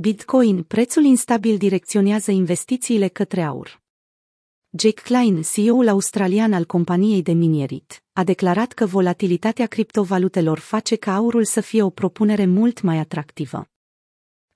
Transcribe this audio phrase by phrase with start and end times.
[0.00, 3.82] Bitcoin, prețul instabil direcționează investițiile către aur.
[4.70, 11.14] Jake Klein, CEO-ul australian al companiei de minierit, a declarat că volatilitatea criptovalutelor face ca
[11.14, 13.68] aurul să fie o propunere mult mai atractivă.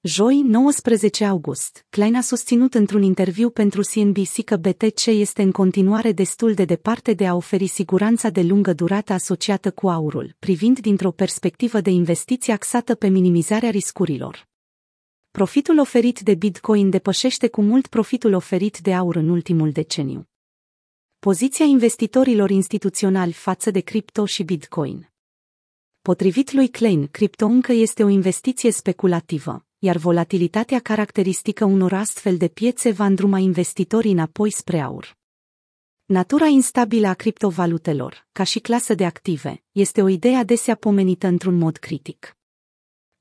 [0.00, 6.12] Joi, 19 august, Klein a susținut într-un interviu pentru CNBC că BTC este în continuare
[6.12, 11.10] destul de departe de a oferi siguranța de lungă durată asociată cu aurul, privind dintr-o
[11.10, 14.50] perspectivă de investiție axată pe minimizarea riscurilor.
[15.32, 20.28] Profitul oferit de Bitcoin depășește cu mult profitul oferit de aur în ultimul deceniu.
[21.18, 25.10] Poziția investitorilor instituționali față de cripto și Bitcoin.
[26.02, 32.48] Potrivit lui Klein, cripto încă este o investiție speculativă, iar volatilitatea caracteristică unor astfel de
[32.48, 35.16] piețe va îndruma investitorii înapoi spre aur.
[36.04, 41.58] Natura instabilă a criptovalutelor, ca și clasă de active, este o idee adesea pomenită într-un
[41.58, 42.36] mod critic.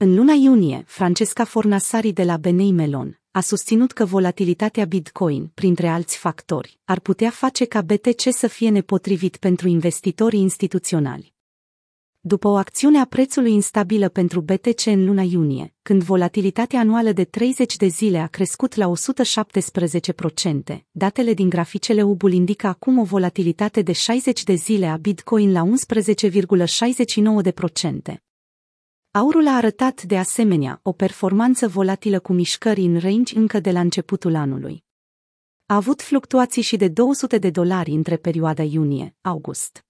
[0.03, 5.87] În luna iunie, Francesca Fornasari de la Benei Melon a susținut că volatilitatea Bitcoin, printre
[5.87, 11.34] alți factori, ar putea face ca BTC să fie nepotrivit pentru investitorii instituționali.
[12.20, 17.23] După o acțiune a prețului instabilă pentru BTC în luna iunie, când volatilitatea anuală de
[17.23, 18.91] 30 de zile a crescut la
[20.73, 25.51] 117%, datele din graficele UBUL indică acum o volatilitate de 60 de zile a Bitcoin
[25.51, 25.63] la
[28.13, 28.30] 11,69%.
[29.13, 33.79] Aurul a arătat de asemenea o performanță volatilă cu mișcări în range încă de la
[33.79, 34.84] începutul anului.
[35.65, 39.85] A avut fluctuații și de 200 de dolari între perioada iunie-august.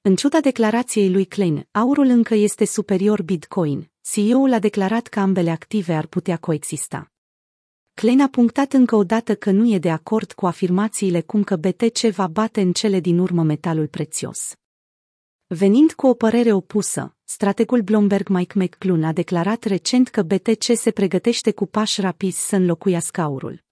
[0.00, 3.90] În ciuda declarației lui Klein, aurul încă este superior Bitcoin.
[4.00, 7.12] CEO-ul a declarat că ambele active ar putea coexista.
[7.94, 11.56] Klein a punctat încă o dată că nu e de acord cu afirmațiile cum că
[11.56, 14.59] BTC va bate în cele din urmă metalul prețios.
[15.52, 20.90] Venind cu o părere opusă, strategul Bloomberg Mike McClune a declarat recent că BTC se
[20.90, 23.62] pregătește cu pași rapizi să înlocuiască aurul.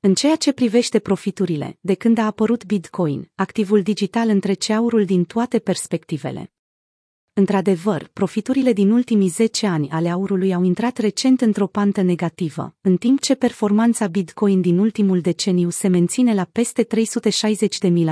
[0.00, 5.24] În ceea ce privește profiturile, de când a apărut Bitcoin, activul digital întrece aurul din
[5.24, 6.52] toate perspectivele.
[7.32, 12.96] Într-adevăr, profiturile din ultimii 10 ani ale aurului au intrat recent într-o pantă negativă, în
[12.96, 18.04] timp ce performanța Bitcoin din ultimul deceniu se menține la peste 360 de mii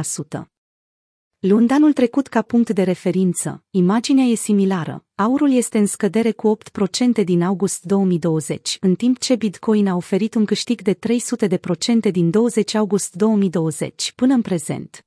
[1.48, 5.04] Luând anul trecut ca punct de referință, imaginea e similară.
[5.14, 6.58] Aurul este în scădere cu
[7.20, 12.30] 8% din august 2020, în timp ce Bitcoin a oferit un câștig de 300% din
[12.30, 15.05] 20 august 2020 până în prezent.